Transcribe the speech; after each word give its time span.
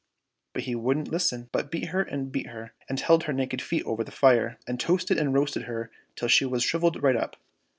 But 0.53 0.63
he 0.63 0.73
wouldn't 0.73 1.09
listen, 1.11 1.49
but 1.51 1.69
beat 1.69 1.89
her 1.89 2.01
and 2.01 2.31
beat 2.31 2.47
her, 2.47 2.73
and 2.89 2.99
held 2.99 3.25
her 3.25 3.33
naked 3.33 3.61
feet 3.61 3.85
over 3.85 4.03
the 4.03 4.09
fire, 4.11 4.57
and 4.67 4.79
toasted 4.79 5.19
and 5.19 5.31
roasted 5.31 5.65
her 5.65 5.91
till 6.15 6.27
she 6.27 6.49
shrivelled 6.59 7.03
right 7.03 7.15
up. 7.15 7.35